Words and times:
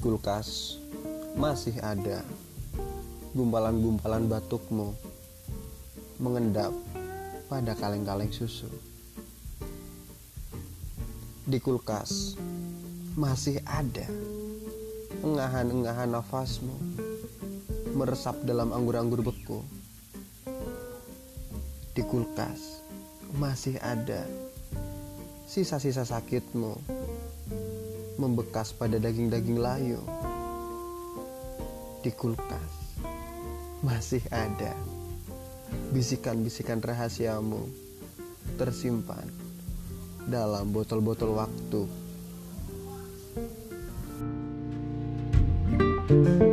kulkas 0.00 0.80
masih 1.36 1.76
ada 1.84 2.24
gumpalan-gumpalan 3.36 4.24
batukmu 4.32 4.96
mengendap 6.16 6.72
pada 7.52 7.76
kaleng-kaleng 7.76 8.32
susu. 8.32 8.72
Di 11.44 11.60
kulkas 11.60 12.40
masih 13.12 13.60
ada 13.68 14.08
engahan-engahan 15.20 16.16
nafasmu 16.16 16.72
meresap 17.92 18.40
dalam 18.48 18.72
anggur-anggur 18.72 19.20
beku. 19.20 19.60
Di 21.92 22.00
kulkas 22.08 22.80
masih 23.36 23.76
ada 23.84 24.24
sisa-sisa 25.44 26.08
sakitmu 26.08 27.03
membekas 28.16 28.74
pada 28.74 29.00
daging-daging 29.00 29.58
layu. 29.58 30.00
Di 32.04 32.12
kulkas 32.12 32.98
masih 33.80 34.24
ada 34.32 34.76
bisikan-bisikan 35.92 36.80
rahasiamu 36.80 37.68
tersimpan 38.56 39.26
dalam 40.28 40.72
botol-botol 40.72 41.36
waktu. 41.36 41.82
thank 46.04 46.42
you 46.42 46.43